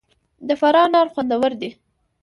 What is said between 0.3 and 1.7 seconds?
د فراه انار خوندور دي